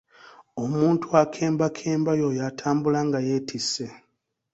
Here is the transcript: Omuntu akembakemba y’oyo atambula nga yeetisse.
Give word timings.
Omuntu 0.63 1.07
akembakemba 1.21 2.11
y’oyo 2.19 2.41
atambula 2.49 2.99
nga 3.07 3.19
yeetisse. 3.27 3.85